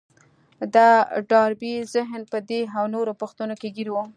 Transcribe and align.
د 0.75 0.77
ډاربي 1.29 1.73
ذهن 1.93 2.21
په 2.31 2.37
دې 2.49 2.61
او 2.77 2.83
نورو 2.95 3.11
پوښتنو 3.21 3.55
کې 3.61 3.69
ګير 3.75 3.89
و. 3.91 3.95